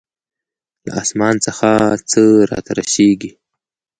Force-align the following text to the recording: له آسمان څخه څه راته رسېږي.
له 0.85 0.91
آسمان 1.01 1.35
څخه 1.45 1.69
څه 2.09 2.21
راته 2.51 2.71
رسېږي. 2.79 3.31